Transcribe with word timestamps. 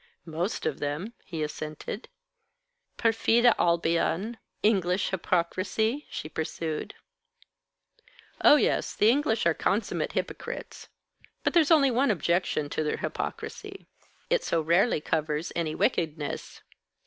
"Most 0.25 0.65
of 0.65 0.79
them," 0.79 1.13
he 1.25 1.43
assented. 1.43 2.09
"Perfide 2.97 3.53
Albion? 3.59 4.39
English 4.63 5.11
hypocrisy?" 5.11 6.07
she 6.09 6.27
pursued. 6.27 6.95
"Oh, 8.43 8.55
yes, 8.55 8.95
the 8.95 9.11
English 9.11 9.45
are 9.45 9.53
consummate 9.53 10.13
hypocrites. 10.13 10.87
But 11.43 11.53
there's 11.53 11.69
only 11.69 11.91
one 11.91 12.09
objection 12.09 12.67
to 12.71 12.83
their 12.83 12.97
hypocrisy 12.97 13.85
it 14.27 14.43
so 14.43 14.59
rarely 14.59 15.01
covers 15.01 15.51
any 15.55 15.75
wickedness. 15.75 16.61